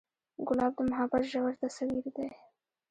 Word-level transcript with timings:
ګلاب 0.47 0.71
د 0.77 0.79
محبت 0.89 1.23
ژور 1.31 1.53
تصویر 1.61 2.05
دی. 2.15 2.29